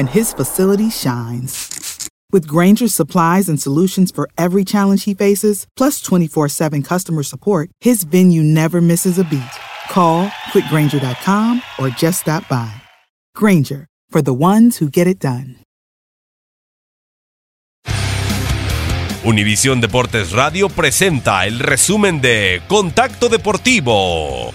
and 0.00 0.08
his 0.08 0.32
facility 0.32 0.88
shines. 0.90 2.08
With 2.32 2.46
Granger's 2.46 2.94
supplies 2.94 3.48
and 3.50 3.60
solutions 3.60 4.10
for 4.10 4.28
every 4.38 4.64
challenge 4.64 5.04
he 5.04 5.14
faces, 5.14 5.66
plus 5.76 6.00
24 6.00 6.48
7 6.48 6.82
customer 6.82 7.22
support, 7.22 7.70
his 7.80 8.04
venue 8.04 8.42
never 8.42 8.80
misses 8.80 9.18
a 9.18 9.24
beat. 9.24 9.54
Call 9.90 10.28
quickgranger.com 10.52 11.62
or 11.78 11.90
just 11.90 12.20
stop 12.20 12.48
by. 12.48 12.72
Granger, 13.34 13.86
for 14.08 14.22
the 14.22 14.34
ones 14.34 14.78
who 14.78 14.88
get 14.88 15.06
it 15.06 15.20
done. 15.20 15.56
Univisión 19.22 19.82
Deportes 19.82 20.32
Radio 20.32 20.70
presenta 20.70 21.44
el 21.44 21.58
resumen 21.58 22.22
de 22.22 22.62
Contacto 22.66 23.28
Deportivo. 23.28 24.50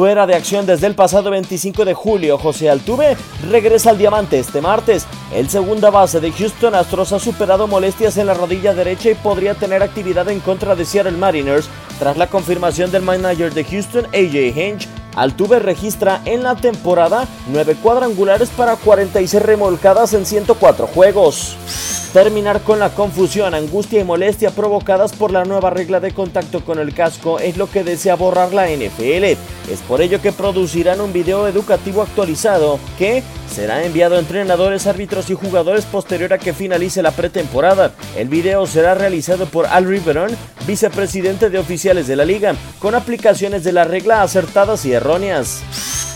Fuera 0.00 0.26
de 0.26 0.34
acción 0.34 0.64
desde 0.64 0.86
el 0.86 0.94
pasado 0.94 1.30
25 1.30 1.84
de 1.84 1.92
julio, 1.92 2.38
José 2.38 2.70
Altuve 2.70 3.18
regresa 3.50 3.90
al 3.90 3.98
diamante 3.98 4.38
este 4.38 4.62
martes. 4.62 5.06
El 5.30 5.50
segunda 5.50 5.90
base 5.90 6.20
de 6.20 6.32
Houston 6.32 6.74
Astros 6.74 7.12
ha 7.12 7.18
superado 7.18 7.66
molestias 7.66 8.16
en 8.16 8.26
la 8.26 8.32
rodilla 8.32 8.72
derecha 8.72 9.10
y 9.10 9.14
podría 9.14 9.54
tener 9.56 9.82
actividad 9.82 10.26
en 10.30 10.40
contra 10.40 10.74
de 10.74 10.86
Seattle 10.86 11.18
Mariners 11.18 11.68
tras 11.98 12.16
la 12.16 12.28
confirmación 12.28 12.90
del 12.90 13.02
manager 13.02 13.52
de 13.52 13.62
Houston, 13.62 14.06
AJ 14.06 14.56
Hinch. 14.56 14.88
Altuve 15.16 15.58
registra 15.58 16.22
en 16.24 16.44
la 16.44 16.54
temporada 16.54 17.28
9 17.48 17.76
cuadrangulares 17.82 18.48
para 18.48 18.76
46 18.76 19.42
remolcadas 19.42 20.14
en 20.14 20.24
104 20.24 20.86
juegos. 20.86 21.99
Terminar 22.12 22.62
con 22.62 22.80
la 22.80 22.90
confusión, 22.90 23.54
angustia 23.54 24.00
y 24.00 24.04
molestia 24.04 24.50
provocadas 24.50 25.12
por 25.12 25.30
la 25.30 25.44
nueva 25.44 25.70
regla 25.70 26.00
de 26.00 26.10
contacto 26.10 26.64
con 26.64 26.80
el 26.80 26.92
casco 26.92 27.38
es 27.38 27.56
lo 27.56 27.70
que 27.70 27.84
desea 27.84 28.16
borrar 28.16 28.52
la 28.52 28.68
NFL. 28.68 29.24
Es 29.70 29.80
por 29.86 30.02
ello 30.02 30.20
que 30.20 30.32
producirán 30.32 31.00
un 31.00 31.12
video 31.12 31.46
educativo 31.46 32.02
actualizado 32.02 32.80
que 32.98 33.22
será 33.48 33.84
enviado 33.84 34.16
a 34.16 34.18
entrenadores, 34.18 34.88
árbitros 34.88 35.30
y 35.30 35.34
jugadores 35.34 35.84
posterior 35.84 36.32
a 36.32 36.38
que 36.38 36.52
finalice 36.52 37.00
la 37.00 37.12
pretemporada. 37.12 37.92
El 38.16 38.28
video 38.28 38.66
será 38.66 38.96
realizado 38.96 39.46
por 39.46 39.66
Al 39.66 39.86
Riveron, 39.86 40.36
vicepresidente 40.66 41.48
de 41.48 41.60
oficiales 41.60 42.08
de 42.08 42.16
la 42.16 42.24
liga, 42.24 42.56
con 42.80 42.96
aplicaciones 42.96 43.62
de 43.62 43.70
la 43.70 43.84
regla 43.84 44.22
acertadas 44.22 44.84
y 44.84 44.92
erróneas 44.92 45.62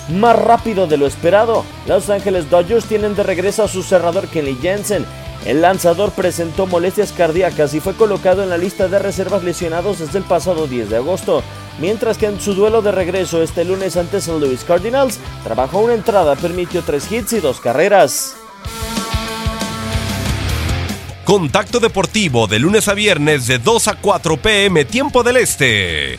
más 0.08 0.36
rápido 0.36 0.86
de 0.86 0.96
lo 0.96 1.06
esperado. 1.06 1.64
Los 1.86 2.10
Ángeles 2.10 2.50
Dodgers 2.50 2.86
tienen 2.86 3.14
de 3.14 3.22
regreso 3.22 3.62
a 3.62 3.68
su 3.68 3.82
cerrador 3.82 4.26
Kenley 4.28 4.56
Jensen. 4.60 5.06
El 5.44 5.60
lanzador 5.60 6.12
presentó 6.12 6.66
molestias 6.66 7.12
cardíacas 7.12 7.74
y 7.74 7.80
fue 7.80 7.94
colocado 7.94 8.42
en 8.42 8.50
la 8.50 8.56
lista 8.56 8.88
de 8.88 8.98
reservas 8.98 9.44
lesionados 9.44 9.98
desde 9.98 10.18
el 10.18 10.24
pasado 10.24 10.66
10 10.66 10.88
de 10.88 10.96
agosto, 10.96 11.42
mientras 11.78 12.16
que 12.16 12.26
en 12.26 12.40
su 12.40 12.54
duelo 12.54 12.80
de 12.80 12.92
regreso 12.92 13.42
este 13.42 13.64
lunes 13.64 13.96
ante 13.96 14.18
St. 14.18 14.38
Louis 14.38 14.64
Cardinals 14.64 15.18
trabajó 15.42 15.80
una 15.80 15.94
entrada, 15.94 16.34
permitió 16.36 16.82
tres 16.82 17.10
hits 17.12 17.34
y 17.34 17.40
dos 17.40 17.60
carreras. 17.60 18.36
Contacto 21.24 21.80
Deportivo 21.80 22.46
de 22.46 22.58
lunes 22.58 22.86
a 22.88 22.94
viernes 22.94 23.46
de 23.46 23.58
2 23.58 23.88
a 23.88 23.94
4 23.94 24.36
pm 24.36 24.84
tiempo 24.84 25.22
del 25.22 25.38
Este. 25.38 26.18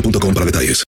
boostmobile.com 0.00 0.34
para 0.34 0.44
detalles. 0.44 0.87